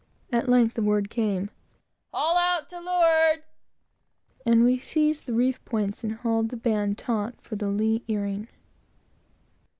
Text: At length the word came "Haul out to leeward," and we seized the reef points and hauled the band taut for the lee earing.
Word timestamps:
At 0.31 0.49
length 0.49 0.73
the 0.73 0.81
word 0.81 1.11
came 1.11 1.51
"Haul 2.11 2.35
out 2.35 2.67
to 2.71 2.79
leeward," 2.79 3.43
and 4.47 4.63
we 4.63 4.79
seized 4.79 5.27
the 5.27 5.33
reef 5.35 5.63
points 5.63 6.03
and 6.03 6.13
hauled 6.13 6.49
the 6.49 6.57
band 6.57 6.97
taut 6.97 7.39
for 7.39 7.55
the 7.55 7.67
lee 7.69 8.03
earing. 8.07 8.47